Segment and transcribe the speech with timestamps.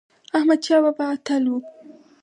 [0.37, 1.55] احمد شاه بابا اتل و